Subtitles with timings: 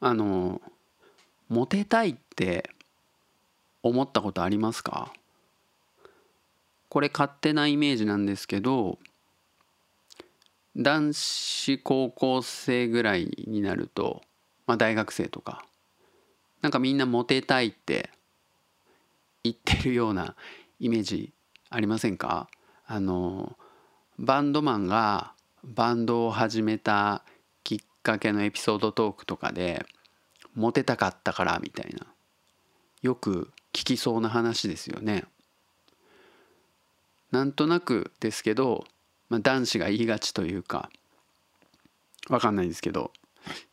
[0.00, 0.60] あの
[1.48, 2.70] モテたいって
[3.82, 5.12] 思ったことありますか？
[6.88, 8.98] これ勝手なイメージなんですけど
[10.76, 14.22] 男子高校生ぐらいになると、
[14.66, 15.64] まあ、大学生とか
[16.62, 18.10] なんかみんなモテたいって
[19.42, 20.34] 言ってるような
[20.80, 21.32] イメージ
[21.70, 22.48] ありませんか？
[22.86, 23.56] あの
[24.18, 25.32] バンドマンが
[25.64, 27.22] バンドを始めた
[28.08, 29.84] かけのエピソードトークとかで
[30.54, 32.06] モテたかったからみたいな
[33.02, 35.24] よく聞きそうな話ですよね。
[37.30, 38.86] なんとなくですけど、
[39.28, 40.88] まあ、男子が言いがちというか
[42.30, 43.12] わかんないですけど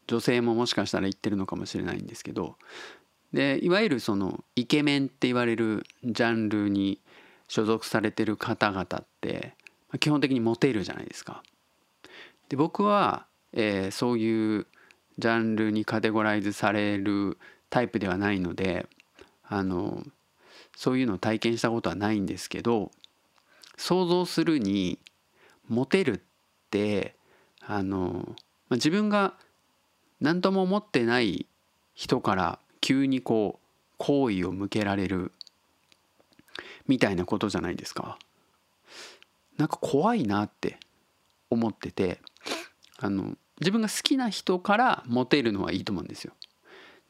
[0.08, 2.58] 女性ももしかしたら言ってるのかもしれないんですけど
[3.32, 7.00] でいわゆるそのイケメンって言われるジャンルに
[7.48, 9.54] 所属されてる方々って
[10.02, 11.42] 基本的にモテるじゃないですか。
[12.50, 14.68] で僕は、えー、そういう
[15.18, 17.38] ジャンルにカテゴライズされる
[17.70, 18.86] タイプではないので
[19.48, 20.04] あの
[20.76, 22.92] そういうのを体験したことはないんですけど
[23.78, 25.00] 想像するに
[25.68, 26.20] モテるっ
[26.70, 27.16] て
[27.62, 28.36] あの
[28.70, 29.34] ま自分が
[30.20, 31.46] 何とも思ってない
[31.94, 33.66] 人から急にこう
[33.98, 35.32] 好意を向けられる
[36.88, 38.20] みたいなことじゃないですか。
[39.58, 40.78] なんか怖いなって
[41.50, 42.20] 思ってて
[42.98, 46.34] あの自分が好きな人からモテるのはいいと思うんですよ。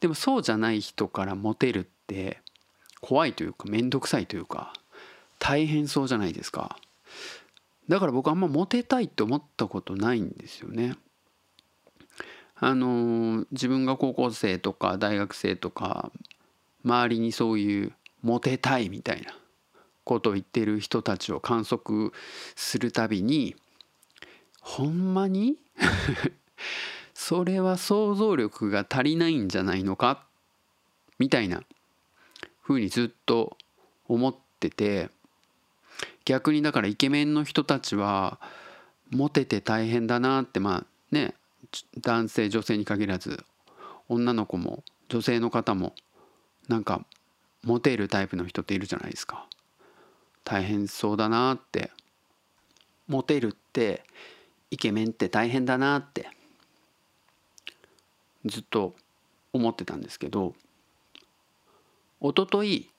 [0.00, 2.40] でもそうじゃない人からモテるって
[3.00, 4.72] 怖いというか面倒くさいというか
[5.38, 6.78] 大変そうじゃないですか。
[7.88, 10.96] だから僕あんまモテたいって思ったことないんですよね。
[12.58, 16.10] あの自分が高校生とか大学生とか
[16.84, 19.36] 周りにそういうモテたいみたいな
[20.04, 22.12] ことを言ってる人たちを観測
[22.54, 23.56] するたびに
[24.60, 25.56] ほんまに
[27.14, 30.24] それは想像力が足りないんじゃないのか？
[31.18, 31.62] みたいな
[32.62, 33.56] ふうにずっと
[34.08, 35.10] 思ってて。
[36.26, 38.40] 逆にだからイケメンの人たちは
[39.10, 41.34] モテて大変だなってまあね
[42.00, 43.44] 男性女性に限らず
[44.08, 45.94] 女の子も女性の方も
[46.68, 47.04] なんか
[47.62, 49.46] モテるタイプの人っているじゃないですか。
[50.42, 51.90] 大変そうだなって。
[53.06, 54.02] モテるって
[54.70, 56.28] イケメンって大変だなって
[58.44, 58.94] ずっと
[59.52, 60.54] 思ってたんですけど
[62.20, 62.90] 一昨日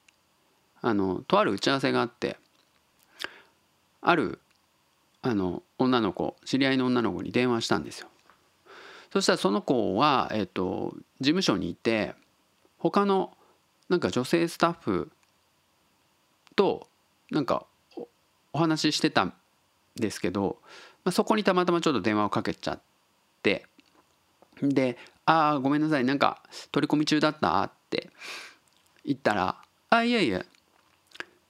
[0.82, 2.38] あのとある打ち合わせがあって
[4.02, 4.40] ある
[5.22, 8.08] あの女の子知り合いの女の子に電話したんですよ。
[9.12, 12.14] そしたらその子は、えっと、事務所にいて
[12.78, 13.36] 他の
[13.90, 15.12] なんか女性スタッフ
[16.56, 16.88] と
[17.32, 17.66] なんか
[18.54, 19.34] お話ししてたん
[19.96, 20.58] ですけど、
[21.08, 22.82] まあ、そこにたまたまちょっと電話をかけちゃっ
[23.42, 23.66] て
[24.62, 28.10] で「ああごめんなさいなんか取り込み中だった?」って
[29.06, 29.58] 言ったら
[29.90, 30.46] 「あいやいや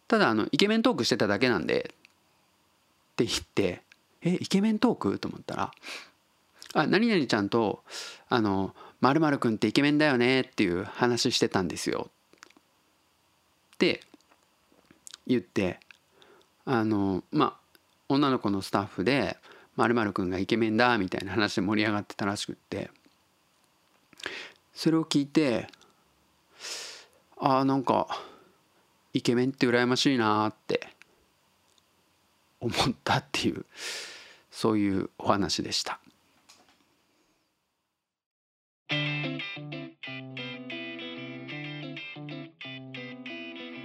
[0.08, 3.82] ただあのイケメントークしてただけなんで」って言って
[4.22, 5.72] 「えイケメントーク?」と思ったら
[6.76, 7.84] 「あ何々ちゃんと
[8.30, 12.12] あの〇〇くんってイケメンだよね」っていう話してたんですよ
[13.74, 14.04] って
[15.26, 15.80] 言って
[16.66, 17.67] あのまあ
[18.10, 19.38] 女の子のスタッフで
[19.76, 22.90] 「まるくんがイケメンだ」みたいな話で盛り上がってたらしくって
[24.74, 25.68] それを聞いて
[27.38, 28.08] ああなんか
[29.14, 30.88] イケメンって羨ましいなって
[32.60, 33.66] 思ったっていう
[34.52, 36.00] そういうお話でした。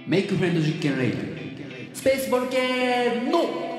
[0.05, 1.13] メイクフレンド実験レイ
[1.93, 3.72] スペースボルケーノ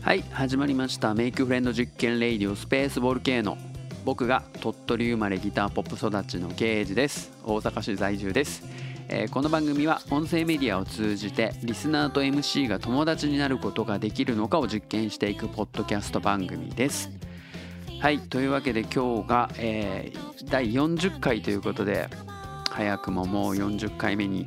[0.00, 1.12] はい始まりました。
[1.12, 3.58] メイクフレンド実験レイディオスペースボルケーノ
[4.04, 7.30] 僕が鳥取生まれギターポップ育ちのゲージです。
[7.44, 8.62] 大阪市在住です、
[9.08, 17.10] えー、この番組は音声メディアを通じてリスナーと MC が友達になることができるのかを実験していくポッドキャスト番組です。
[18.00, 22.08] はいというわけで今日が、えー、第40回ということで
[22.70, 24.46] 早くももう40回目に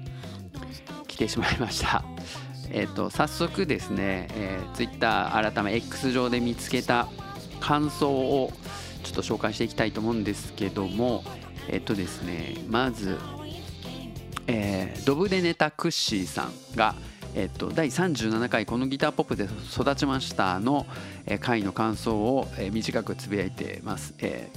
[1.07, 2.10] 来てしまいました。
[2.73, 7.07] えーと、早速ですね、えー、Twitter 改め X 上で見つけた
[7.59, 8.51] 感想を
[9.03, 11.23] ちょっと紹介していきたいと思うんですけども
[11.67, 13.17] えっ、ー、とですねまず、
[14.47, 16.95] えー、ドブで寝たクッシーさんが
[17.33, 20.85] えっと、第37回このギターポップで育ちましたの、
[21.25, 24.49] え回の感想を、え短くつぶやいてます、え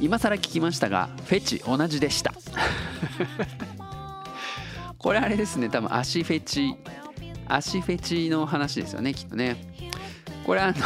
[0.00, 2.32] 今更聞きましたがフェチ同じでした。
[4.98, 6.74] これあれですね多分足フェチ
[7.48, 9.56] 足フェチの話ですよねきっとね。
[10.44, 10.76] これあの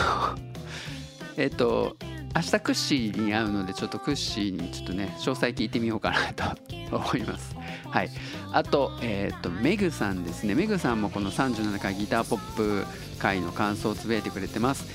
[1.36, 1.96] えっと
[2.34, 7.56] 明日クッシーに会うのでちょっとクッシーにちょっとね詳細聞いてみようかなと思います。
[7.88, 8.10] はい。
[8.52, 10.54] あとえっ、とメグさんですね。
[10.54, 12.84] メグさんもこの37回ギターポップ
[13.18, 14.86] 回の感想をつぶやいてくれてます。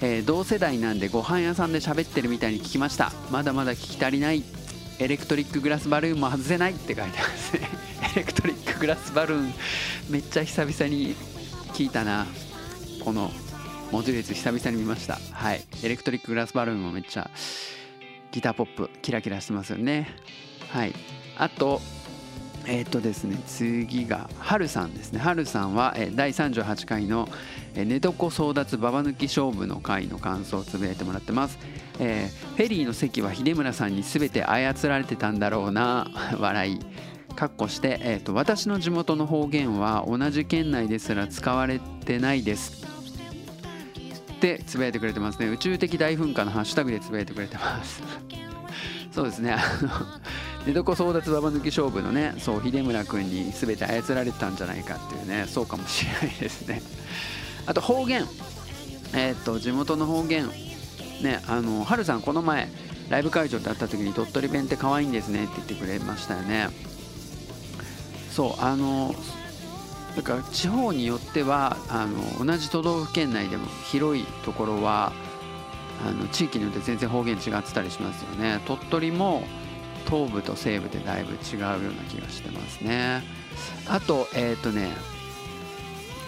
[0.00, 3.12] えー、同世代なんでご飯屋さんで喋ってるみたいに聞きました。
[3.30, 4.42] まだまだ聞き足りない。
[4.98, 7.68] エレクトリックグラスバルーンも外せないって書いてますね。
[8.16, 9.54] エレクトリックグラスバルーン
[10.08, 11.14] めっちゃ久々に
[11.74, 12.26] 聞いたな。
[13.04, 13.30] この
[13.92, 15.18] 文字列久々に見ました。
[15.32, 15.62] はい。
[15.82, 17.30] エレクトリックグラスバルーンもめっちゃ
[18.32, 20.08] ギターポップキラキラしてますよね。
[20.70, 20.94] はい。
[21.36, 21.82] あと
[22.68, 25.20] えっ、とですね次がはるさんですね。
[25.20, 27.28] はるさんは、え第38回の
[27.74, 31.58] 「寝床争奪ババ抜き勝負」の回の感想をつぶやいてもらってます、
[31.98, 36.08] えー、フェリーの席は秀村さんに全て操られてたんだろうな
[36.38, 36.80] 笑い。
[37.36, 42.86] かっこして、えーと私の地元の方言は同じ県内ですら使われてないです。
[44.36, 45.48] ってつぶやいてくれてますね。
[45.48, 48.02] 宇宙的大噴火のハッシュタグでつぶやいてくれてます。
[49.10, 49.52] そうですね。
[49.52, 49.90] あの
[50.66, 56.82] 寝床争奪ババ抜き勝負のねそう秀村君に全て操られてたんじゃないかっていうねそうかもしれないですね。
[57.66, 58.24] あと方言。
[59.14, 60.48] えっ、と地元の方言。
[61.22, 62.68] ねあのはるさんこの前
[63.08, 66.68] ライブ会場で会った時に鳥取弁って可愛いんですねって言ってくれましたよね。
[68.30, 69.14] そうあの
[70.16, 75.12] だから地方によってはあの同じ都道府県内でも広いところは
[76.06, 78.60] あの地域によって全然方言違ってたりしますよね。
[78.66, 79.44] 鳥取も
[80.06, 83.22] 東部と西部でだいぶ違うような気がしてますね。
[83.88, 84.90] あとえっ、ー、とね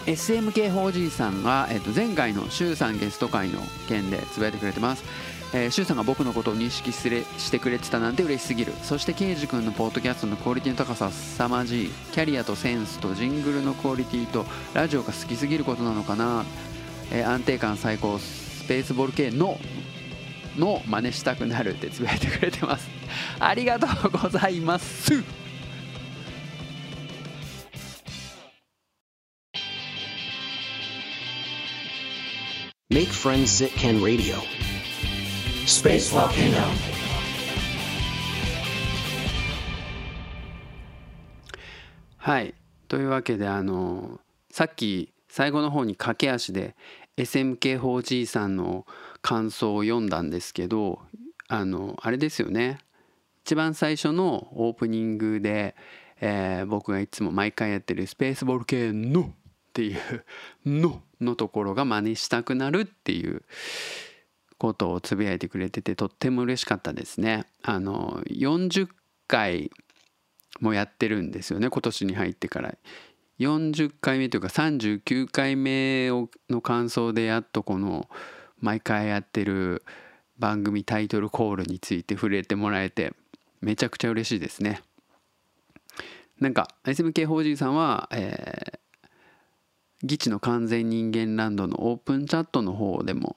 [0.05, 5.03] SMK 法じさんが、えー、と前回の周さんゲスト会の件でつぶやいてくれてます。
[5.51, 8.73] えー、シュウさんが僕のことを認識すれしてくれてたなんて嬉しすぎる。
[8.83, 16.45] そしてケイジ君のポッドキャストのクオリティの高さは凄まじいキャリアとセンスとジングルのクオリティとラジオが好きすぎることなのかな、
[17.11, 19.57] えー、安定感最高スペースボール系の
[20.55, 22.98] の真似したくなるってつぶやいてくれてます。
[23.39, 25.11] ありがとうございます。
[32.91, 34.35] Make friends that can radio.
[35.65, 36.63] Space Volcano.
[42.17, 42.55] はい。
[42.87, 44.19] というわけであの
[44.51, 46.75] さっき最後の方に駆け足で
[47.17, 48.87] SMK4G さんの
[49.21, 50.99] 感想を読んだんですけど
[51.47, 52.79] あのあれですよね
[53.49, 55.75] 一番最初のオープニングで、
[56.21, 59.97] えー、僕がいつも毎回やってる「スペースボール系の」っていう
[60.69, 63.41] 「の 」のところが真似したくなるっていう
[64.59, 67.47] ことをつぶやいてくれててとっても嬉しかったですね。
[67.63, 68.87] あの40
[69.27, 69.71] 回
[70.59, 72.77] もやってるんですよね今年に入ってから。
[73.39, 76.09] 40回目というか39回目
[76.51, 78.09] の感想でやっとこの
[78.59, 79.83] 毎回やってる
[80.37, 83.15] 番組タイトルコールについて触れてもらえて
[83.61, 84.81] めちゃくちゃ嬉しいですね。
[86.39, 93.35] なんか SMK 法人さんは、えー、ギチの完全人間ランドのオープンチャットの方でも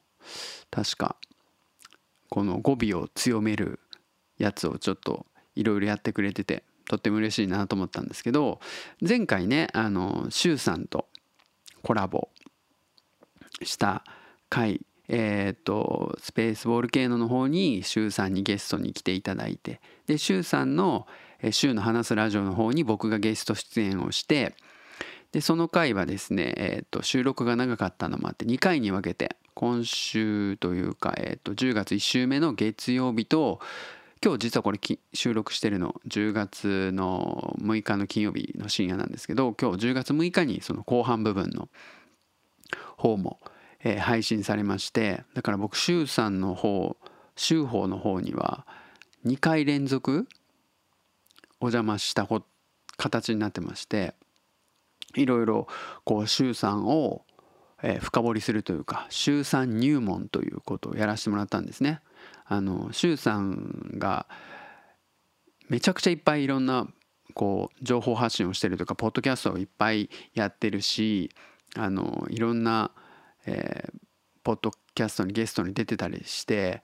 [0.70, 1.16] 確か
[2.28, 3.80] この語尾を強める
[4.38, 5.26] やつをちょっと
[5.56, 8.60] いろいろやってくれててとっても嬉しいなと思ったんですけど
[9.06, 11.06] 前回ねあの周さんと
[11.82, 12.28] コラボ
[13.62, 14.04] した
[14.48, 21.06] 回えっ、とスペースボール系のの方に周さんにゲストに来ていただいてで周さんの
[21.50, 24.54] 「周の話すラジオ」の方に僕がゲスト出演をして
[25.32, 33.60] でその回はですね、えー、と収録が長かったのもあって2回に分けて今週というか、えー、と10月1週目の月曜日と
[34.24, 34.80] 今日実はこれ
[35.14, 41.68] 収録してるの10月の6日の金曜日の深夜なんですけど今日10月6日にその後半部分の
[42.96, 43.40] 方も、
[43.84, 46.96] えー、配信されましてだから僕周さんの方
[47.36, 48.66] 周法の方には
[49.26, 50.28] 2回連続
[51.60, 52.28] お邪魔した
[52.96, 54.14] 形になってまして
[55.14, 55.66] いろいろ
[56.04, 57.22] こう周さんを
[57.82, 62.00] えー、深掘りするというか週3入門ということをやらせてもらったんですね。
[62.46, 64.26] あの周さんが
[65.68, 66.86] めちゃくちゃいっぱいいろんな
[67.34, 71.30] こう情報発信をしてるとかポッドキャストをいっぱいやってるし
[71.76, 72.92] あのいろんな、
[73.46, 73.98] えー、
[74.42, 76.82] ポッドキャストにゲストに出てたりして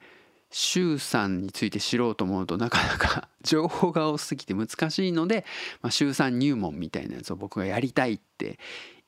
[0.51, 5.45] 周さんについて知ろうと思うとなかなか 情報が多すぎて難しいので、
[5.81, 8.59] まあ、週3入門みたいなやつを僕がやりたいって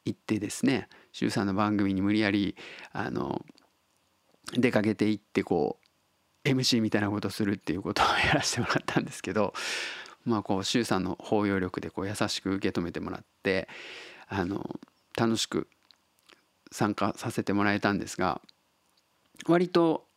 [0.05, 2.55] 言ってですね周さんの番組に無理やり
[2.91, 3.43] あの
[4.53, 5.79] 出かけていってこ
[6.45, 9.53] う MC みたいなことするっていうことをやらせてもらったんですけど
[10.25, 13.67] まあこう周さんの包容力でこう優しく受け止めてもらって
[14.27, 14.79] あの
[15.17, 15.67] 楽しく
[16.71, 18.41] 参加させてもらえたんですが
[19.45, 20.07] 割と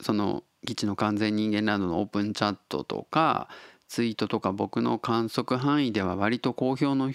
[0.00, 3.48] その「基地の完全人間ランド」のオープンチャットとか
[3.88, 7.12] ツイートとか僕の観測範囲では割と好評の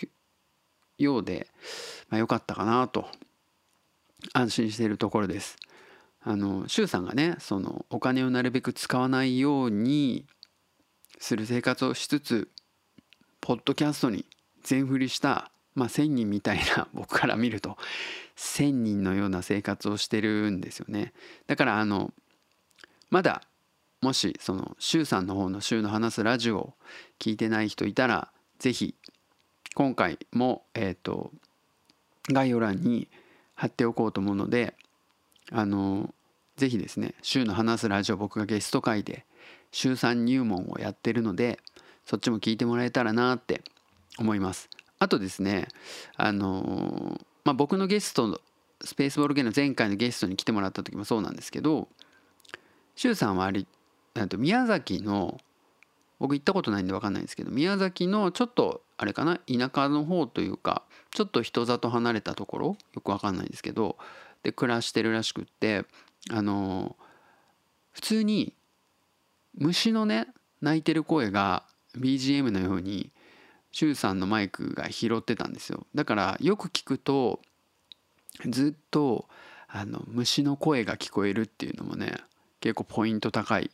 [0.98, 1.48] ようで、
[2.10, 3.08] まあ、よかったかなと
[4.34, 5.58] 安心しているところです。
[6.22, 10.26] あの周さんがねそのお金をなるべく使わないように
[11.18, 12.50] する生活をしつつ
[13.40, 14.26] ポッドキャストに
[14.62, 17.78] 全振りしたまあ1,000人みたいな 僕から見ると
[18.36, 21.14] 1,000人のような生活をしてるんですよね。
[21.48, 22.14] だからあの
[23.10, 23.42] まだ
[24.02, 26.74] もしその周さんの方の週の話すラジオを
[27.18, 28.96] 聞いてない人いたら是非
[29.74, 31.32] 今回もえっ、ー、と
[32.30, 33.08] 概要欄に
[33.56, 34.76] 貼っておこうと思うので
[35.52, 36.14] あの
[36.58, 39.26] ぜひですね週の話すラジオ僕がゲスト会で
[39.72, 41.60] 週3入門をやってるので
[42.06, 43.62] そっちも聞いてもらえたらなって
[44.18, 44.69] 思います
[45.00, 45.68] あとですね
[46.16, 48.42] あのまあ僕のゲスト
[48.82, 51.88] スペースボールゲーの前回のゲストに来てもらった時もそうなんですけど
[52.96, 53.68] 周さんはあり
[54.28, 55.40] と宮崎の
[56.20, 63.98] 僕行ったことないんで分かんないんですけど宮崎のちょっとあれかな田舎の方というかちょっと人里離れたところよく分かんないんですけど
[64.44, 65.86] で暮らしてるらしくって
[66.32, 66.98] あの
[67.94, 68.54] 普通に
[69.58, 70.28] 虫のね
[70.62, 71.64] 鳴いてる声が
[71.98, 73.12] BGM のように
[73.72, 75.86] 周さんのマイクが拾ってたんですよ。
[75.96, 77.40] だからよく聞くと
[78.48, 79.28] ずっと
[79.68, 82.18] あの虫の声が聞こえるっていうのもね
[82.62, 83.70] 結構ポイント高い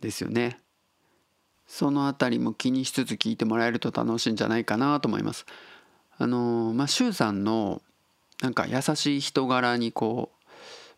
[0.00, 0.58] ですよね。
[1.66, 5.46] その辺りも気にしつつ聞いてもらえると楽しいんじゃないかなと思います。
[6.18, 7.80] あのまあ周さんの
[8.42, 10.40] なんか優しい人柄にこう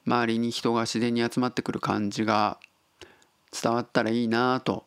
[0.06, 2.58] 周りに人が自然に集まってくる感じが
[3.52, 4.84] 伝わったらいいなと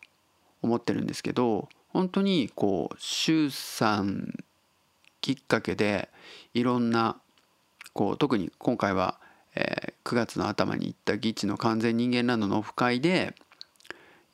[0.61, 4.43] 思ってるんですけど本当にこう周さん
[5.21, 6.09] きっかけで
[6.53, 7.15] いろんな
[7.93, 9.17] こう特に今回は、
[9.55, 13.33] えー、9月の頭に行った「ギッチの完全人間ランド」のオフ会で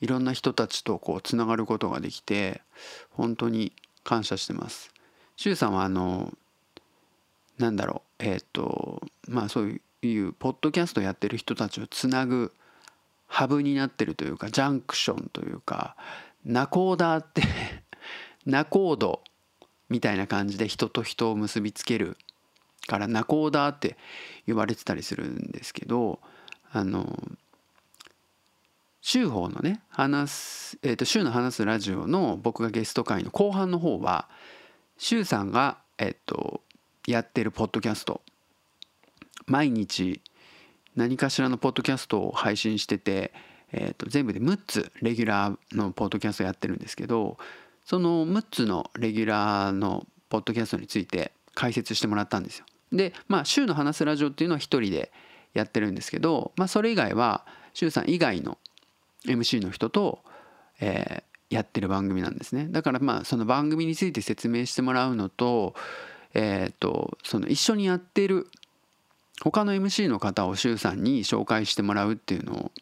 [0.00, 2.62] いろんな人たちとこうつながることができて
[3.10, 3.70] 本当に
[4.02, 4.92] 感謝してます。
[5.36, 6.36] 周さんはあの
[7.58, 12.52] なんだろうえっ、ー、とまあそういうポッドキャストやってる人たちをつなぐ
[13.28, 15.94] ハブになってるというかジャンクションというか
[16.44, 17.42] ナコーダーって
[18.46, 19.22] ナコード
[19.88, 22.16] みたいな感じで人と人を結びつける
[22.86, 23.96] からナコーダーって
[24.46, 26.18] 呼ばれてたりするんですけど
[26.72, 27.16] あの
[29.00, 34.28] 週報のね話す、えー、と週の話すラジオの僕がゲスト会の後半の方は
[34.96, 36.60] 週さんが、えー、と
[37.06, 38.20] やってるポッドキャスト。
[39.46, 40.20] 毎日
[40.94, 43.32] 何かしらのポッドキャストを配信してて、
[43.72, 47.38] えー、と全部で6つレギュラーのポッドキャストやってるんですけど
[47.84, 52.66] その6つのレギュラーのポッドキャストについて解説してもらったんですよ。
[52.92, 55.10] でまあ週の話すラジオっていうのは一人で
[55.54, 58.58] やってるんですけど、まあ、それ以外は週さん以外の
[59.26, 60.20] MC の人と、
[60.80, 65.74] えー、やってる番組なんですねだからまあその番組について説明してもらうのと,、
[66.34, 68.48] えーと、その一緒にやってる
[69.42, 72.72] 他の MC の方を周さんに紹介してもらうっていうのを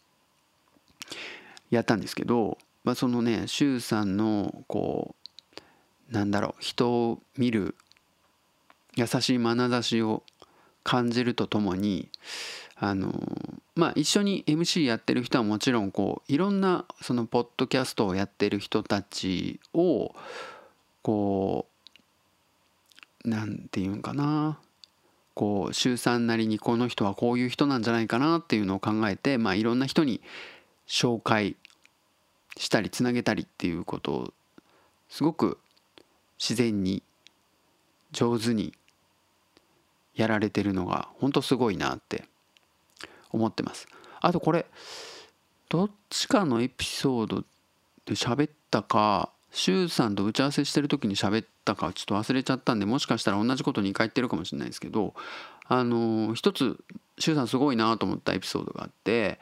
[1.70, 5.14] やったんですけど、まあ、そのね周さんのこ
[6.10, 7.74] うなんだろう人を見る
[8.96, 10.22] 優しい眼差しを
[10.82, 12.08] 感じるとともに
[12.76, 13.12] あの
[13.76, 20.14] まあ一緒に MC やってる人はもちろんこういろんなそのポッドキャストをやってる人たちを
[21.02, 21.66] こ
[23.24, 24.58] うなんていうんかな
[25.34, 30.20] こう週3なりにこの人はこういう人なんじゃないかなっていうのを考えて、まあ、いろんな人に
[30.90, 31.56] 紹介
[32.56, 34.34] したりつなげたりっていうことを
[35.08, 35.58] すごく
[36.36, 37.04] 自然に
[38.10, 38.74] 上手に
[40.16, 42.24] やられてるのが本当すごいなって
[43.30, 43.86] 思ってます。
[44.20, 44.66] あとこれ
[45.68, 47.44] どっちかのエピソード
[48.04, 55.14] で喋ったか周さんと打ち合わせしてる時に喋ったかちょっと忘れちゃったんでもしかしたら同じこと2回言ってるかもしれないですけど
[55.66, 56.78] あの一つ
[57.18, 59.38] シュウさんすごいなと思ったエピソードがあって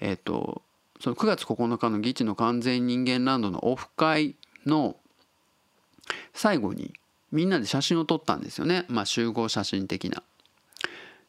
[0.00, 0.62] えっ、ー、と
[1.02, 4.96] その9月9日の「ギチの完全人間ランド」のオフ会の
[6.32, 6.92] 最後に
[7.32, 10.22] みんなで写真を撮ったんですよねまあ集合写真的な。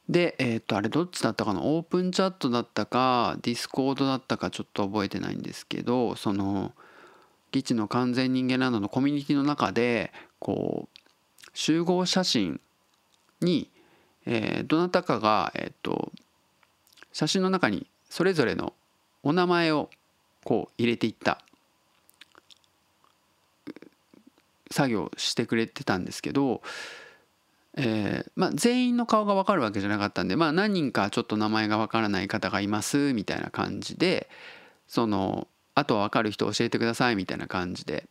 [0.09, 1.61] で、えっ、と、あれどっちだったかな？
[1.63, 6.73] オープンチャットだったか、ディスコードだったかちょっと覚えてないんですけど、その、
[7.51, 10.99] ギチの完全人間ランドのコミュニティの中で、こう、
[11.53, 12.59] 集合写真
[13.39, 13.69] に、
[14.25, 16.11] えー、どなたかが、えっ、と、
[17.13, 18.73] 写真の中にそれぞれの
[19.23, 19.89] お名前を
[20.43, 21.39] こう入れていった
[24.69, 26.61] 作業してくれてたんですけど
[27.75, 34.29] えーまあ、全員の顔が分かるわけじゃなかったんで、まあ、何人かちょっと名前が分からない方がいますみたいな感じで
[34.87, 38.05] そのあとは分かる人教えてくださいみたいな感じで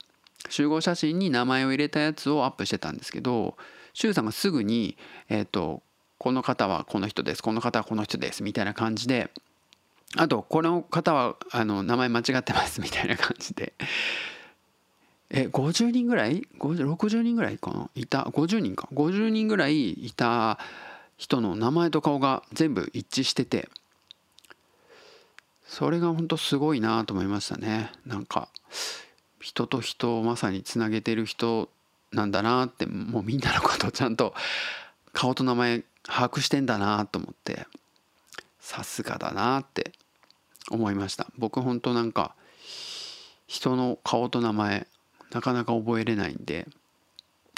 [0.49, 3.57] 集合写真に名前を入れたやつをアップしてたんですけど
[3.93, 4.97] 周さんがすぐに、
[5.29, 5.83] えーと
[6.19, 9.31] 「この方はこの人ですこの方はこの人です」みたいな感じで
[10.17, 13.73] あとこの方はあの名前間違ってますみたいな感じで。
[15.31, 17.89] え50人ぐらい？60人ぐらいかな？
[17.95, 18.89] いた？50人か。
[18.93, 20.59] 50人ぐらいいた
[21.17, 23.71] 人の名前と顔が全部一致してて。
[25.67, 27.91] それが本当すごいなと思いましたね。
[28.05, 28.49] なんか
[29.41, 31.71] 人と人をまさにつなげてる人
[32.13, 34.35] なんだなってもうみんなのことちゃんと
[35.15, 37.67] 顔と名前把握してんだなと思って。
[38.61, 39.93] さすがだなって。
[40.73, 42.35] 思いました僕本当なんか
[43.47, 44.87] 人の顔と名前
[45.31, 46.67] なかなか覚えれないんで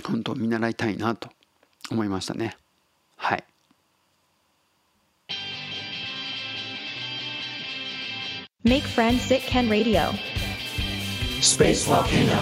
[0.04, 1.30] 本当見習いたいなと
[1.90, 2.56] 思いましたね
[3.16, 3.44] はい
[8.64, 10.10] Make friends sit Ken Radio.
[11.42, 12.40] Space Volcano.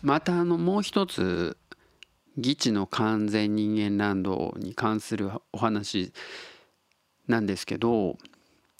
[0.00, 1.56] またあのもう一つ
[2.36, 6.12] 議地の完全人間ランドに関するお話
[7.28, 8.16] なんですけど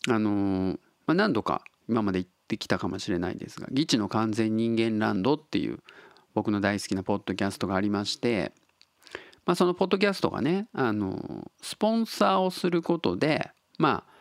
[0.08, 5.78] あの、まあ、何度か今まで言ってきたかもしれないですが「議地の完全人間ランド」っていう
[6.34, 8.52] 僕の大好きなポッドキャストがありまして、
[9.46, 14.14] まあ、そのポッドキャストがねあのスポンサーをすることでまあ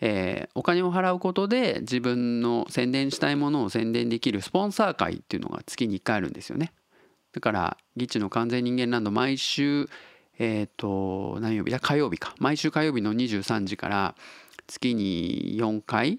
[0.00, 6.72] えー、お金を払うことで自分の宣伝したいものを宣伝できるスポンサー会っていうのが月に1回あるんですよね。
[7.34, 9.88] だから「ギッチの完全人間ランド」毎週
[10.38, 11.80] えっ、ー、と何曜日だ？
[11.80, 14.14] 火曜日か毎週火曜日の23時から
[14.68, 16.16] 月に4回、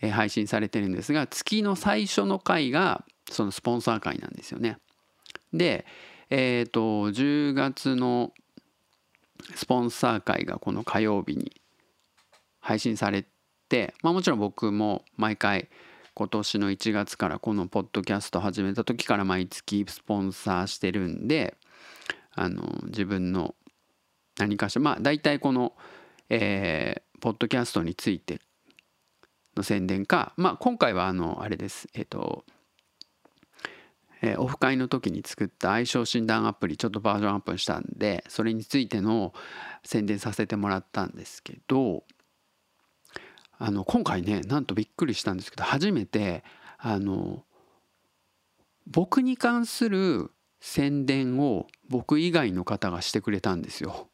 [0.00, 4.78] えー、配信されてるんですが月の最初の回がそのスポンサー会なんですよね。
[5.52, 5.84] で
[6.30, 8.32] えっ、ー、と10月の
[9.54, 11.52] スポンサー会がこの火曜日に
[12.60, 13.26] 配信され
[13.68, 15.68] て、まあ、もちろん僕も毎回
[16.18, 21.56] 今年の1月からこのポッドキャスト始めた時から毎月スポンサーしてるんで
[22.34, 23.54] あの自分の
[24.36, 25.74] 何かしらまあ大体この、
[26.28, 28.40] えー、ポッドキャストについて
[29.56, 31.86] の宣伝かまあ今回はあのあれです。
[31.94, 32.44] えっ、ー、と
[34.20, 39.32] えー、オフ会の時に作った相性診断アプリちょっとバージョンアップしたんでそれについての
[39.84, 42.02] 宣伝させてもらったんですけど
[43.58, 46.44] あの今回ねなんとびっくりしたんですけど初めて
[46.78, 47.44] あの
[48.86, 54.08] 僕に関する宣伝を僕以外の方がしてくれたんですよ。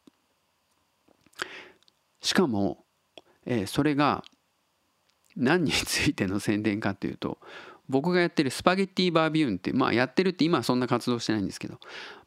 [2.21, 2.85] しかも、
[3.45, 4.25] えー、それが
[5.37, 7.39] 何についての宣伝かっていうと
[7.89, 11.79] 僕がやってるスパゲッティバービューンってまあやってるって今はそんな活動してないんですけど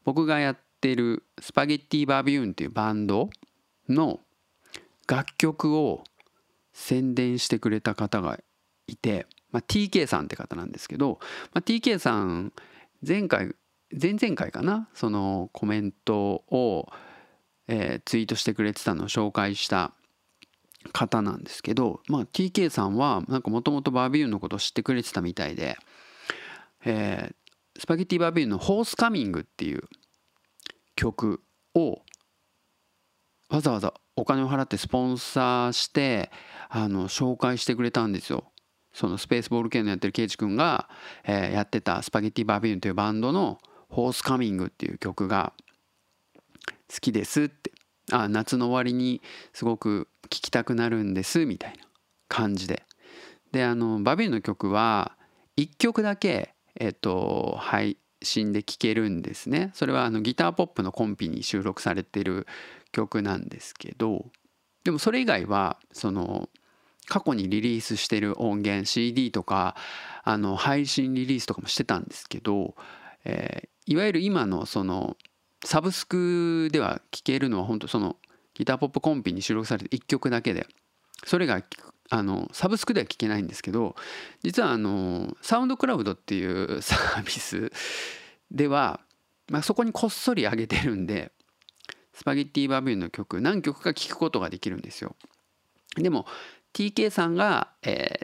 [0.04, 3.30] 僕がやってるスパゲッティバービューンっていうバンド
[3.90, 4.20] の
[5.08, 6.04] 楽曲を
[6.78, 8.40] 宣伝してくれた方が
[8.86, 11.18] いて、まあ、TK さんって方なんですけど、
[11.52, 12.54] まあ、TK さん
[13.06, 13.56] 前回
[14.00, 16.88] 前々回かなそのコメントを、
[17.68, 19.94] えー、ツイートしてくれてたのを紹介した
[20.94, 25.78] 方なんですけど、まあ、TK さんはなんかもともとバービューンのことを知ってくれてたみたいで、
[26.86, 29.84] えー、スパゲティバービューンの「ホースカミング」っていう
[30.96, 31.42] 曲
[31.74, 32.04] を
[33.50, 36.32] わざわざお金を払ってスポンサーして
[36.70, 38.52] あの紹介してくれたんですよ。
[38.92, 40.90] そのスペースボール系のやってるケイチ君が、
[41.24, 45.54] えー、やってたスパゲッティバービューンというバンドの「ホースカミング」っていう曲が
[46.92, 47.72] 好きですって。
[48.12, 49.22] あ夏の終わりに
[49.54, 51.84] すごく聴きたくなるんですみたいな
[52.28, 52.84] 感じで。
[53.52, 55.18] であのバビューンの曲は
[55.58, 59.72] 1曲だけえっと配信で聴けるんですね。
[59.74, 62.48] それはあのギターポップのコンピに収録されてる
[62.98, 64.26] 曲なんですけど
[64.84, 66.50] でもそれ以外はその
[67.08, 69.76] 過去にリリースしてる音源 CD とか
[70.24, 72.76] あの配信リリースとかもしてたんですけど、
[73.24, 75.16] えー、いわゆる今のその
[75.64, 78.18] サブスクでは聴けるのは本当その
[78.54, 80.68] ギターポップコンピに収録されて1曲だけで
[81.26, 81.62] それが
[82.10, 83.96] あのサブスクでは聴けないんですけど
[84.44, 87.72] 実はあのサウンドクラウドっていうサービス
[88.52, 89.00] では、
[89.50, 91.32] まあ、そこにこっそり上げてるんで
[92.18, 95.16] スパゲッティバビューの曲何曲か聴くことができるんですよ。
[95.98, 96.26] でも
[96.74, 98.22] TK さんが、え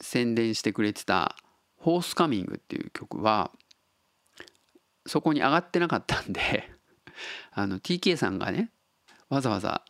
[0.00, 1.36] ー、宣伝してくれてた
[1.76, 3.50] 「ホースカミング」っていう曲は
[5.04, 6.72] そこに上がってなかったんで
[7.52, 8.70] あの TK さんがね
[9.28, 9.84] わざわざ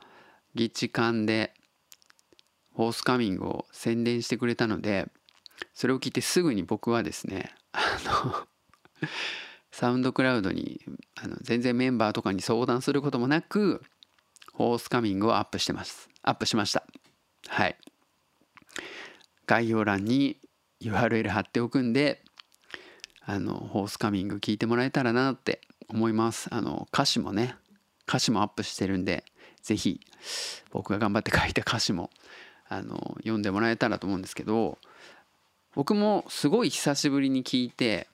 [0.56, 1.54] ギッチ缶で
[2.74, 5.08] 「ホースカミング」を宣伝してくれたので
[5.74, 8.48] それを聞いてすぐに僕はですねあの
[9.74, 10.80] サウンドクラウドに
[11.20, 13.82] あの全然メンバーとかに相談することもなく
[14.52, 16.08] ホースカミングをアップしてます。
[16.22, 16.84] アップしました。
[17.48, 17.76] はい。
[19.46, 20.37] 概要欄に
[20.80, 22.22] URL 貼っておくんで
[23.26, 26.54] あのホースカミング聞いてもらえたらなって思います。
[26.54, 27.56] あの歌詞もね
[28.06, 29.24] 歌詞もアップしてるんで
[29.64, 30.00] 是非
[30.70, 32.10] 僕が頑張って書いた歌詞も
[32.68, 34.78] あの読んでもらえたらと思うんですけど
[35.74, 38.06] 僕もすごい久しぶりに聞いて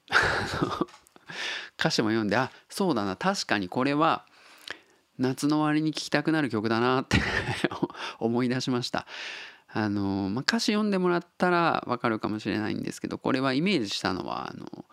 [1.79, 4.27] 歌詞も読んであそうだな確かにこれは
[5.19, 7.21] 夏の終わりに聴きたくなる曲だなって
[8.19, 9.07] 思い出しました。
[9.69, 14.85] あの、まあ、歌詞読んでもらったらわかるかもしれないんですけどこれはイメージしたのはあの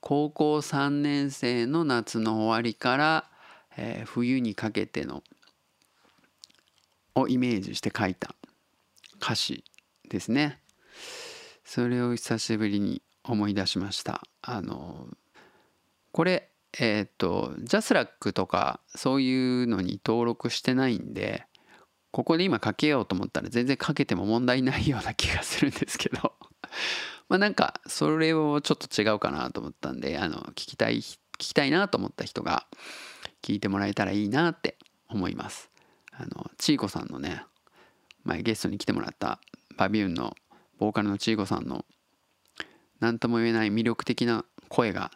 [0.00, 3.30] 高校3年生の夏の終わりから、
[3.76, 5.22] えー冬にかけての
[7.14, 8.34] をイメージして書いた
[9.20, 9.64] 歌詞
[10.08, 10.60] ですね。
[11.64, 14.22] それを久しぶりに思い出しました。
[14.40, 15.08] あの
[16.12, 21.46] これえっ、とジャスラックとかそういうのに登録してないんで
[22.10, 26.34] ここで今かけようと思ったら全然かけても問題ないような気がするんですけど
[27.28, 32.66] まあなんかそれをちょっと違うかなと思ったんであの聞きたい聞きたいなと思った人が
[33.42, 34.76] 聞いてもらえたらいいなって
[35.08, 35.70] 思います。
[36.10, 37.44] あのちーこさんのね
[38.24, 39.40] 前ゲストに来てもらった
[39.76, 40.34] バビューンの
[40.78, 41.84] ボーカルのちーこさんの
[42.98, 45.12] 何とも言えない魅力的な声が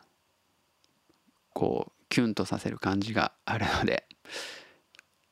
[1.55, 4.07] こうキュンとさせる感じがあるので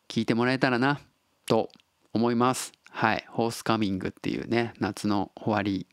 [0.09, 1.01] 聞いてもらえたらな
[1.47, 1.71] と
[2.13, 5.87] 思いますはい「ホースカミング」っていうね夏の終わり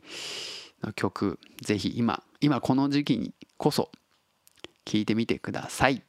[0.84, 3.92] の曲ぜひ今今この時期にこそ
[4.86, 6.02] 聞いてみてください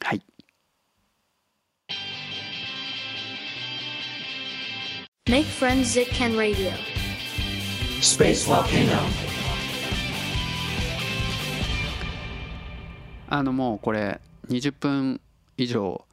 [0.00, 0.22] はい
[5.26, 6.70] Make friends at Ken Radio.
[8.02, 9.33] Space Volcano.
[13.34, 15.20] あのもうこれ20分
[15.56, 16.04] 以上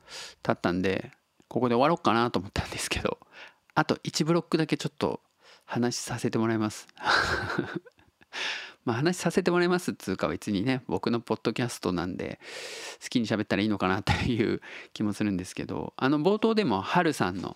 [0.42, 1.12] 経ったんで
[1.50, 3.20] ここで終わろうかなと思ったんですけど
[3.76, 5.22] あと1ブロックだけちょっと
[5.64, 6.88] 話させてもらいます。
[8.86, 12.40] まあ話させてもらいますっつうか別にね僕のポッドキャストなんで
[13.04, 14.60] 好きに喋ったらいいのかなっていう
[14.94, 17.56] 気もするんですけどあの冒頭でもハルさんの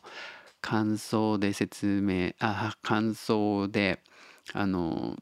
[0.61, 4.03] 感想で説明あ感想で
[4.53, 5.17] あの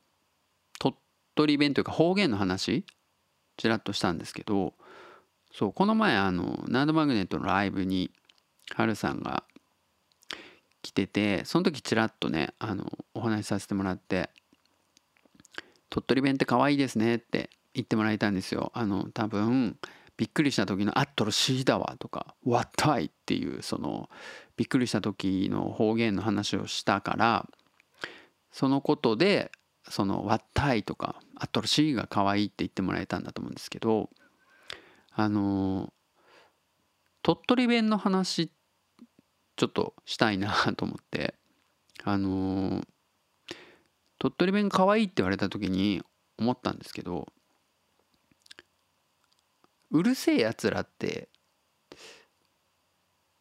[0.80, 0.98] 鳥
[1.36, 2.86] 取弁というか方言の話
[3.58, 4.74] ちらっとしたんですけど
[5.54, 8.12] そうこの前あのナードマグネットのライブに
[8.76, 9.44] ハルさんが
[10.82, 14.30] 来ててその時ちらっとねあのお話しさせてもらって
[15.90, 18.72] 「鳥取弁って可愛いですね」って言ってもらえたんですよ。
[18.74, 19.78] あの多分
[20.18, 24.10] びっくりした時の「あっとろしいだわ」とか「わったい」っていうその
[24.58, 27.48] びっくりした時の方言の話をしたから
[28.52, 29.52] そのことで
[29.90, 34.10] その「わったい」とか「あっとろしい」が可愛いって言ってもらえたんだと思うんですけど
[35.12, 35.94] あの
[37.22, 38.52] 鳥取弁の話
[39.56, 41.36] ちょっとしたいなと思って
[42.04, 42.84] あの
[44.20, 46.02] 鳥取弁可愛いって言われた時に
[46.38, 47.28] 思ったんですけど
[49.92, 51.30] うるせえやつらって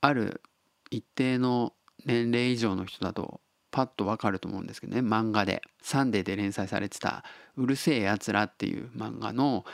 [0.00, 0.42] ある
[0.90, 1.72] 一定の
[2.04, 3.40] 年齢以上の人だと
[3.72, 5.00] パッとわかると思うんですけどね。
[5.00, 7.24] 漫画で「サンデー」で連載されてた
[7.56, 9.64] 「うるせえやつら」っていう漫画の、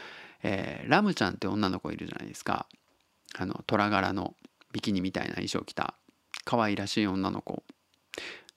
[0.42, 2.66] えーラムちゃんって女の子いるじゃないですか。
[3.34, 4.34] あの虎柄の
[4.72, 5.94] ビキニみたいな衣装着た
[6.44, 7.64] 可愛らしい女の子。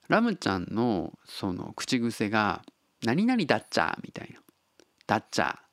[0.07, 2.63] ラムちゃんのその口癖が
[3.03, 4.39] 「何々だっちゃ」みたいな
[5.07, 5.69] 「だっちゃ」っ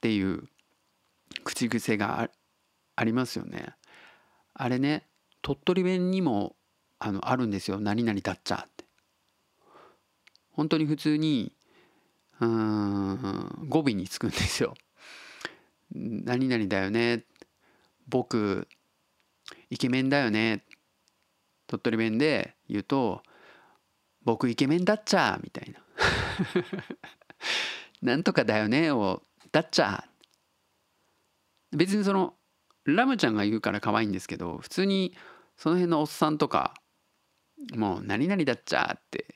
[0.00, 0.48] ていう
[1.44, 2.30] 口癖があ
[2.94, 3.74] ありますよね。
[4.54, 5.08] あれね
[5.42, 6.54] 鳥取弁にも
[6.98, 8.84] あのあるんですよ「何々だっちゃ」って。
[10.50, 11.52] 本当に普通に
[12.40, 14.74] うん語尾につくんですよ
[15.92, 17.24] 「何々だよね」
[18.08, 18.68] 僕
[19.70, 20.64] イケメンだよね。
[21.66, 23.22] 鳥取弁で言うと
[24.24, 25.80] 「僕イケメンだっちゃ」みたいな
[28.02, 30.04] 「なんとかだよね」を「だっちゃ」
[31.72, 32.34] 別にその
[32.84, 35.14] ラムちゃんが言うから可愛いんですけど普通に
[35.56, 36.74] その辺のおっさんとか
[37.74, 39.34] もう「何々だっちゃ」って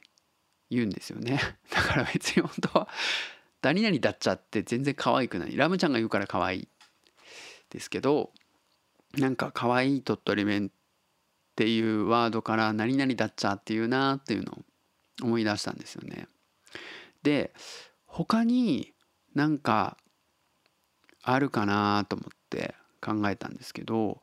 [0.70, 2.88] 言うんですよね だから別に本当は
[3.62, 6.68] 「何々だっちゃ」って全然可愛くないラムちゃんが言うから可愛い
[7.70, 8.32] ですけど
[9.14, 14.64] なんか可愛い鳥取弁っていうワードから何々だっちゃっていうなっていうのを
[15.22, 16.28] 思い出したんですよね。
[17.22, 17.52] で
[18.06, 18.92] 他に
[19.34, 19.96] なんか
[21.22, 24.20] あるかなと思って考えたんですけど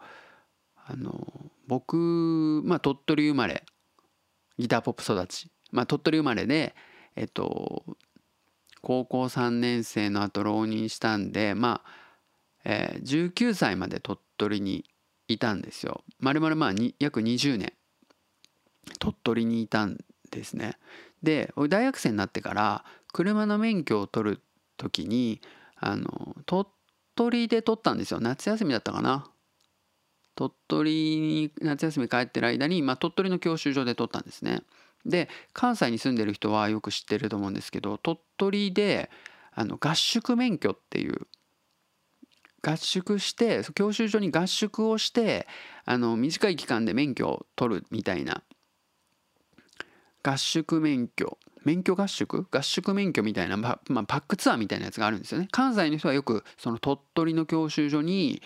[0.76, 3.64] あの僕まあ鳥取生まれ
[4.60, 6.76] ギターポップ育ち、まあ、鳥取生まれで
[7.16, 7.84] えっと
[8.82, 11.90] 高校3年生の後浪人したんでまあ、
[12.66, 14.86] えー19歳まで鳥取に
[15.28, 16.04] いたんですよ。
[16.20, 17.74] まるまるまあ約20年
[19.00, 19.98] 鳥取にいたん
[20.32, 20.78] ですね。
[21.22, 24.42] で大学生になってから車の免許を取る
[24.78, 25.42] 時に
[25.76, 26.68] あの鳥
[27.16, 29.30] 取で取ったんですよ夏休みだったかな。
[30.40, 34.62] 鳥取に夏休み帰ってる間に、まあ、鳥取の教習所で取ったんですね。
[35.06, 39.10] で関西に住んでる人はよく知ってると思うんですけど鳥取で
[39.52, 41.28] あの合宿免許っていう
[42.62, 45.46] 合宿して教習所に合宿をして
[45.84, 48.44] あの短い期間で免許を取るみたいな
[50.24, 52.48] 合宿免許免許合宿？
[52.50, 58.42] 合宿免許みたいな、まあ、パックツアーみたいなやつがあるんですよね関西の人はよくその鳥取の教習所に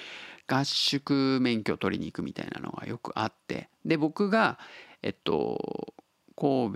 [0.54, 4.60] 合宿免許取りに行くみたいなのがよくあってで僕が
[5.02, 5.94] えっと
[6.36, 6.74] 神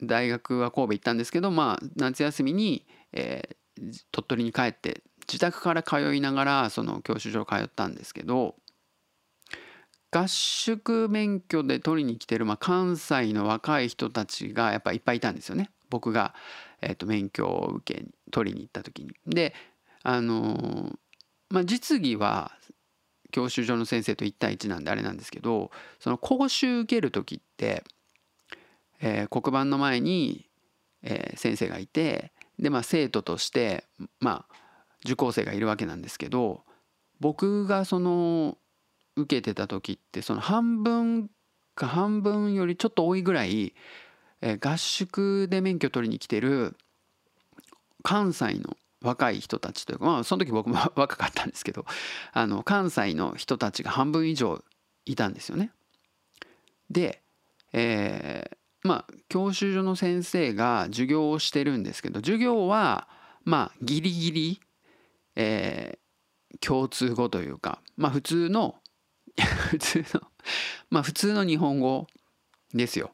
[0.00, 3.56] 戸大学は神戸行ったんですけどまあ夏休みに、えー
[4.12, 8.54] 鳥取に帰って自宅から通いながらその教習所通ったんですけど
[10.12, 16.34] 合宿免許で取りに来てる、まあ、関西の若い人たちがやっぱいっぱいいたんですよね僕が、
[16.82, 19.10] えーと免許を受け取りに行った時に。
[19.26, 19.54] で
[20.04, 20.94] あのー
[21.54, 22.50] まあ実技は
[23.30, 27.84] 教習所の先生と1対1なんであれなんですけどその講習受ける時って、
[29.00, 30.46] えー黒板の前に、
[31.02, 33.84] えー先生がいてで、まあ、生徒として、
[34.20, 34.54] まあ、
[35.04, 36.62] 受講生がいるわけなんですけど
[37.20, 38.58] 僕がその
[39.16, 41.30] 受けてた時ってその半分
[41.76, 43.74] か半分よりちょっと多いぐらい、
[44.40, 46.76] えー合宿で免許取りに来てる
[48.02, 51.84] 関西の若い人たちというか、まあ、その時僕も 若かったんですけど
[52.32, 54.64] あの関西の人たちが半分以上
[55.04, 55.70] いたんですよね。
[56.90, 57.22] で、
[57.72, 63.08] えーまあ教習所の先生が授業をしてるんですけど授業は
[63.42, 64.60] まあギリギリ、
[65.36, 66.04] えー
[66.60, 68.76] 共通語というかまあ普通の
[69.70, 70.22] 普通の
[70.90, 72.06] まあ普通の日本語
[72.72, 73.10] ですよ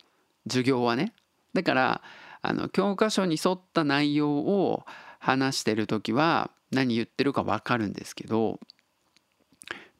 [0.46, 1.14] 授業はね。
[1.54, 2.02] だから
[2.42, 4.84] あの教科書に沿った内容を
[5.20, 8.58] 話してる時は何言ってるか分かるんですけど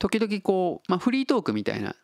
[0.00, 1.94] 時々こう、まあ、フリートークみたいな、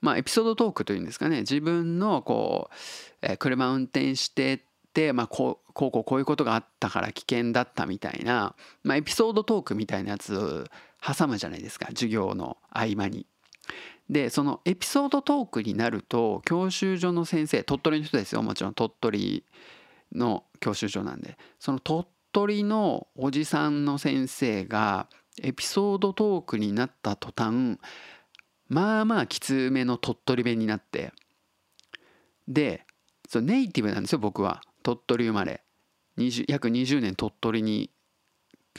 [0.00, 1.40] まあ、エピソードトークというんですかね。
[1.40, 2.74] 自分のこう、
[3.20, 8.54] えー車運転してて、まあ、こうこうこうこういうことがあったから危険だったみたいな、
[8.84, 11.86] まあ、エピソードトークみたいなやつ挟むじゃないですか。
[11.88, 13.26] 授業の合間に。
[14.08, 18.42] でそのエピソードトークになると教習所の先生鳥取の人ですよ。
[18.42, 19.44] もちろん鳥取
[20.14, 21.36] の教習所なんで。
[21.58, 25.08] その鳥取のおじさんの先生が
[25.42, 27.78] エピソードトークになった途端
[28.68, 31.12] まあまあきつめの鳥取弁になって。
[32.48, 32.84] で
[33.28, 34.62] そネイティブなんですよ僕は。
[34.82, 35.62] 鳥取生まれ。
[36.18, 37.90] 20約20年鳥取に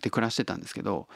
[0.01, 1.07] で暮らしてたんですけど。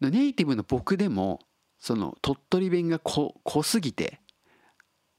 [0.00, 1.40] ネイティブの僕でも
[1.78, 4.20] その鳥取弁が濃濃すぎて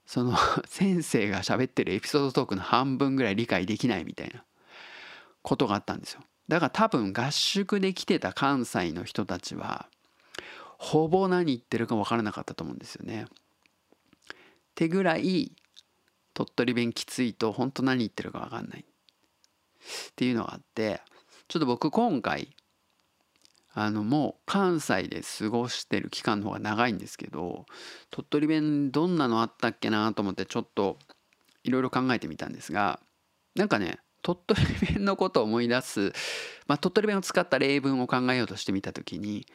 [0.06, 4.44] その 先生が喋ってるエピソードトークの半分ぐらい理解できないみたいな。
[5.42, 9.88] ことがあったんですよだから多分合宿で来てた関西の人たちは
[10.78, 13.26] ほぼ何言ってるか分からなかったと思うんですよね。
[13.26, 13.28] っ
[14.74, 15.52] てぐらい
[16.34, 18.84] 鳥取弁きついと本当何言ってるか分かんないっ
[20.16, 21.02] ていうのがあって
[21.48, 22.56] ちょっと僕今回
[23.74, 27.66] あのもう関西で過ごしてる期間の方が長いんですけど
[28.10, 30.98] 鳥取弁どんなのあったっけなと思ってちょっと
[31.64, 33.00] いろいろ考えてみたんですが
[33.56, 34.62] なんかね鳥取
[34.94, 36.14] 弁のことを思い出す、
[36.68, 39.46] まあ、鳥取弁を使った例文を考えようとしてみた時に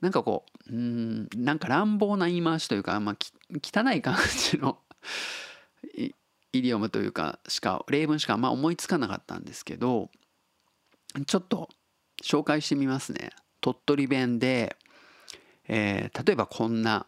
[0.00, 4.16] なんかこううんなんか乱暴な言い回しというか、まあ、き汚い感
[4.50, 4.78] じの
[5.96, 6.12] イ
[6.52, 10.10] イディオムというかしか例文しかあんま思いつかなかったんですけど
[11.26, 11.68] ちょっと
[12.22, 13.30] 紹介してみますね。
[13.60, 14.76] 鳥取弁で、
[15.68, 17.06] えー例えばこんな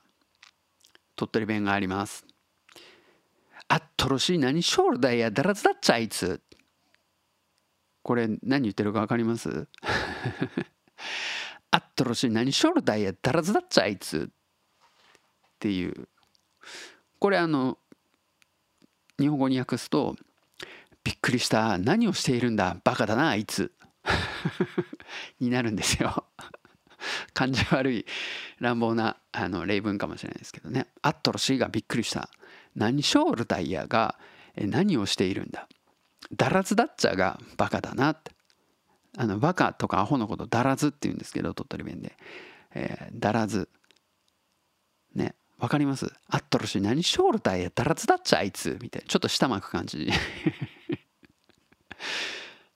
[1.16, 2.24] 鳥取弁があります。
[3.68, 6.40] あっとろしい何しょるだやだらずだっちゃあいつ。
[8.02, 9.68] これ何言ってるか分かります？
[11.72, 14.30] あっとろしい何しょるだいやだらずだっちゃあいつ。
[14.30, 16.08] っていう。
[17.18, 17.78] これあの
[19.18, 20.16] 日本語に訳すと
[21.04, 22.76] 「びっくりした何をしているんだ？
[22.82, 23.72] バカだなあいつ」
[25.38, 26.26] になるんですよ。
[27.34, 28.06] 感じ悪い
[28.58, 30.88] 乱暴なあの例文かもしれないですけどね。
[31.02, 32.30] アットロシーがびっくりした。
[32.74, 34.18] 何ショールダイヤが
[34.56, 35.68] 何をしているんだ？
[36.32, 38.32] ダラズダッチャがバカだなって。
[39.16, 42.16] あのバカとかアホのことダラズって言うんですけど鳥取弁で。
[42.74, 43.68] えー、ダラズ。
[45.14, 45.34] ね。
[45.58, 46.12] わかります？
[46.28, 48.78] アットロシー何ショールダイヤダラズダッチャあいつ？
[48.80, 49.08] みたいな。
[49.08, 50.08] ちょっと下巻く感じ。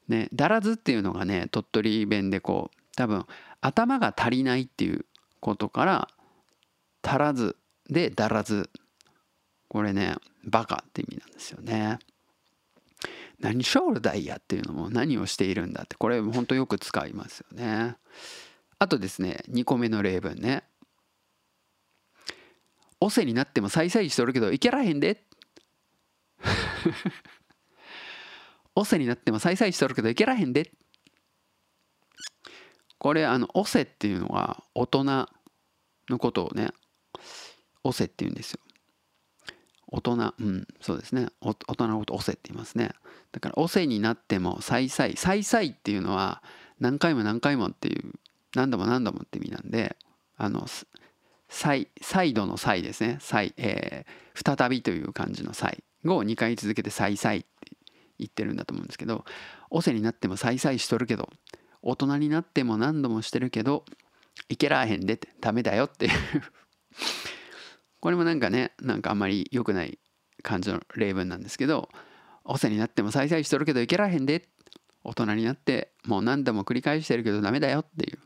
[0.08, 3.24] ねだらずっていうのがね鳥取弁でこう多分
[3.62, 5.06] 頭が足りないっていう
[5.40, 6.08] ことから
[7.02, 7.56] 足らず
[7.88, 8.68] でだらず
[9.68, 11.98] これねバカって意味なんですよね
[13.40, 17.96] 何しょるだいやっていうのも何をしているんだってこれ本当よく使いますよね。
[18.78, 20.64] あとですね2個目の例文ね
[23.00, 25.24] オセになってもさいさいしとるけどいけらへんで
[28.74, 30.72] オセになってもさいさいしとるけどいけらへんで
[32.98, 35.28] これあのオセっていうのは大人
[36.08, 36.70] のことをね
[37.82, 38.60] オセって言うんですよ。
[39.94, 41.28] 大人うんそうですね。
[41.40, 42.90] 大人のことオセって言いますね。
[43.30, 46.42] だからオセになってもさいさいさいさいっていうのは
[46.80, 48.12] 何回も何回もっていう
[48.56, 49.96] 何度も何度もって意味なんで
[50.36, 50.66] あの
[51.48, 53.18] 再再度の再ですね。
[53.20, 57.46] 再、えー、再びという感じの再を2回続けて再々って
[58.18, 59.24] 言ってるんだと思うんですけど
[59.70, 61.28] オセになっても再々しとるけど
[61.82, 63.84] 大人になっても何度もしてるけど
[64.48, 66.12] いけらへんでってダメだよっていう
[68.04, 69.98] これもなんかねなんかあんまり良くない
[70.42, 71.88] 感じの例文なんですけど
[72.44, 74.46] オセになっても再々しとるけどいけらへんで
[75.04, 78.18] 大人になってもう何度も繰り返してるけどダメだよっていう。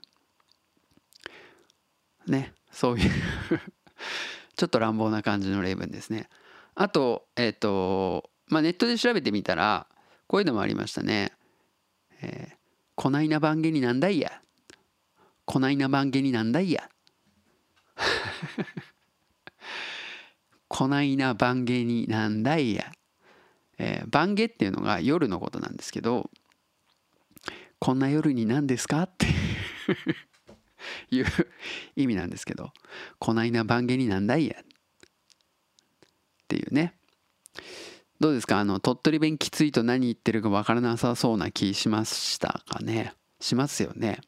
[2.28, 3.10] ねそういう
[4.56, 6.28] ちょっと乱暴な感じの例文ですね。
[6.74, 9.86] あとえっ、ー、とまあネットで調べてみたら
[10.26, 11.30] こういうのもありましたね。
[12.20, 12.56] えー、
[12.96, 14.42] こないな番組になんだいや。
[15.44, 16.90] こないな番組になんだいや。
[20.68, 22.92] こないな番組になんだいや、
[23.78, 26.30] えー、番組っていうのが夜のことなんですけど
[27.78, 29.26] こんな夜に何ですかって
[31.10, 31.26] いう
[31.96, 32.72] 意味なんですけど
[33.18, 34.56] こないな番組になんだいや。
[34.60, 34.64] っ
[36.48, 36.94] ていうね。
[38.20, 38.58] どうですか？
[38.58, 43.12] あの鳥取弁きついと何言ってるか分からなさそうな気しましたかね？
[43.38, 44.20] しますよね。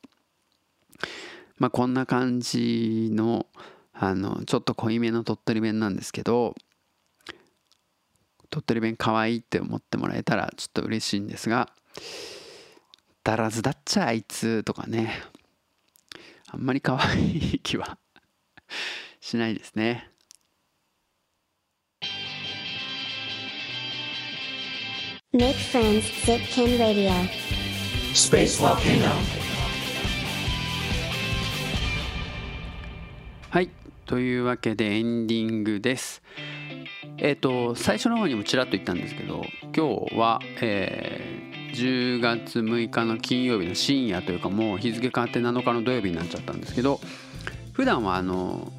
[1.59, 3.47] まあこんな感じの
[4.03, 6.55] あのちょっと濃いめの鳥取弁なんですけど
[8.49, 11.69] 鳥取弁可愛いって思ってもらえたらちょっと嬉しいんですが
[13.23, 15.13] 「だらずだっちゃあいつ」とかね
[16.49, 17.99] あんまり可愛い気は
[19.21, 20.11] しないですね。
[25.33, 27.13] Make friends, Zipkin Radio.
[28.15, 29.50] Space Volcano.
[34.11, 36.21] というわけでエンディングです。
[37.19, 46.99] えっ、と最初の方にもちらっと言ったんですけど今日は、えー10月6日の金曜日の深夜というかもう日付変わって7日の土曜日になっちゃったんですけど
[47.73, 48.73] 普段はあの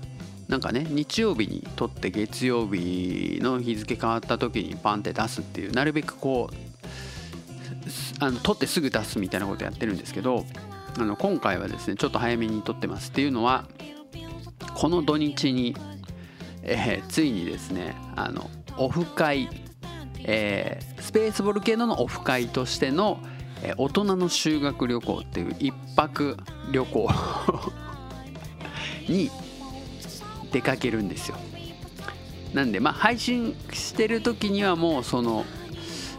[0.49, 6.55] なんかね日曜日に撮って月曜日の日付変わった時にパンって出すっていうなるべくこう
[8.19, 10.43] あの撮ってすぐ出すみたいなことやってるんですけど
[10.99, 13.63] あの今回はですねちょっと早めに撮ってますっていうのは
[14.81, 15.75] この土日に、
[16.63, 19.47] えーついにですねあのオフ会、
[20.23, 23.19] えースペースボルケーノのオフ会としての、
[23.61, 26.35] えー大人の修学旅行っていう一泊
[26.71, 27.07] 旅行
[29.07, 29.29] に
[30.51, 31.37] 出かけるんですよ。
[32.55, 35.45] なんでまあ配信してる時にはもうその、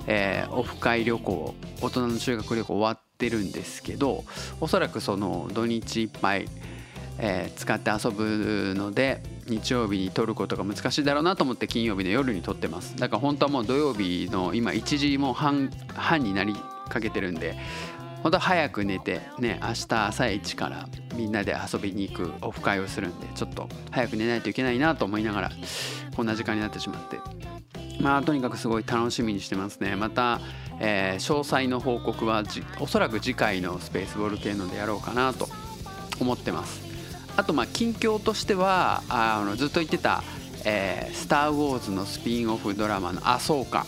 [0.06, 4.22] えーオフ会旅行大人の修学旅行終わってるんですけど
[4.60, 6.46] おそらくその土日いっぱい、
[7.18, 12.96] えー使って遊ぶので日曜日に撮ることが難しいだろうなと思って金曜日の夜に撮ってます。
[12.96, 16.54] だから本当はもう土曜日の今1時も半半になり
[16.88, 17.56] かけてるんで
[18.22, 25.50] 本当は早く寝てね明日朝一からみんなで遊びに行くオフ会をするんでちょっと早く寝ないといけないなと思いながら
[26.16, 27.18] こんな時間になってしまって。
[28.00, 29.94] まあとにかくすごい楽しみにしてますね。
[29.96, 30.40] また、
[30.80, 32.42] えー詳細の報告は
[32.80, 35.48] おそらく次回のスペースボール系のでやろうかなと
[36.18, 36.91] 思ってます。
[37.42, 40.22] あとまあ近況としてはあのずっと言ってた
[40.64, 43.84] 「えースター・ウォーズ」のスピンオフドラマの「あそうか」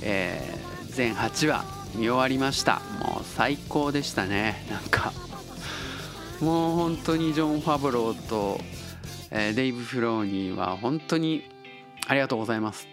[0.00, 1.64] えー全8話
[1.96, 2.80] 見終わりました。
[3.00, 4.64] もう最高でしたね。
[4.70, 5.12] なんか
[6.40, 8.60] もう本当にジョン・ファブローと、
[9.32, 11.42] えーデイブ・フローニーは本当に
[12.06, 12.86] ありがとうございます。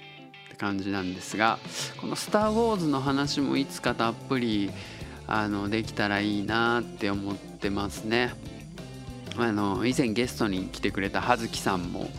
[0.47, 1.59] って感じなんですが
[1.97, 4.71] この「スター・ウォーズ」の話もいつかたっぷり
[5.27, 8.33] あのできたらいいなって思ってますね。
[9.37, 12.09] あの以前ゲストに来てくれた葉月さんも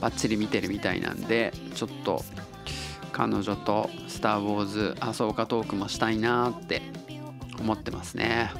[0.00, 2.24] バッチリ見てるみたいなんでちょっと
[3.12, 6.82] 彼女と「スター・ウォーズ」あそうかトークもしたいなって
[7.60, 8.50] 思ってますね。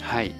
[0.00, 0.34] はい。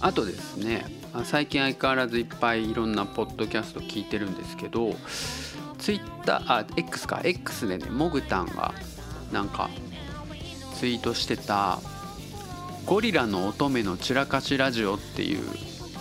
[0.00, 0.84] あとですね
[1.24, 4.94] 最近相変わらずいっぱいいろんなポッドキャスト聞いてるんですけど
[5.78, 7.20] ツイッターあ X か。
[7.24, 8.74] X でねモグタンが
[9.32, 9.70] なんか
[10.74, 11.80] ツイートしてた
[12.86, 15.42] 「ゴリラの乙女の散らかしラジオ」っていう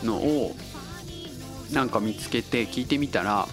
[0.03, 0.55] のを
[1.71, 3.47] なんか見つけて聞いてみたら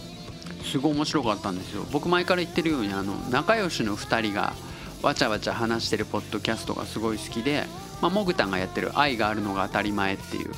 [0.63, 1.85] すごい面白かったんですよ。
[1.93, 4.55] 僕前から言ってるようにあの仲良しの2人が
[5.03, 7.67] わちゃわちゃ話してるポッドキャストがすごい好きで、
[8.01, 10.51] まあ、モグタンがやってる「愛があるのが当たり前」っていう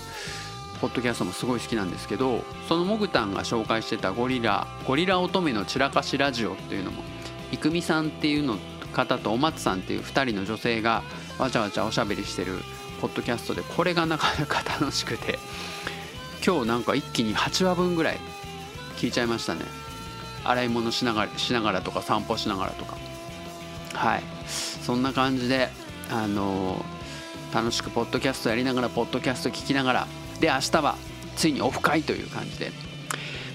[0.80, 7.02] ポッドキャストもすごい好きなんですけどそのモグタンが紹介してたゴリラ「ゴリラ乙女の散らかしラジオ」っていうのも
[7.50, 8.56] 郁美さんっていうの
[8.92, 11.02] 方とお松さんっていう2人の女性が
[11.38, 12.62] わちゃわちゃおしゃべりしてる
[12.96, 15.38] ポッドキャストでこれがなかなか楽しくて
[16.46, 18.18] 今日なんか一気に8話分ぐらい
[18.96, 19.62] 聞いちゃいましたね。
[20.44, 22.96] 洗い物しながらしながらとか散歩しながらとか。
[23.94, 24.22] はい。
[24.46, 25.68] そんな感じで
[26.10, 26.84] あの
[27.52, 30.06] 楽しくポッドキャストやりながらポッドキャスト聞きながら
[30.40, 30.96] で明日は
[31.36, 32.70] ついにオフ会という感じで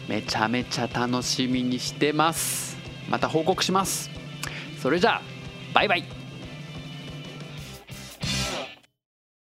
[0.07, 2.77] めちゃめちゃ楽しみにしてます。
[3.09, 4.09] また報告します。
[4.81, 5.21] それじゃあ
[5.73, 6.20] バイバイ。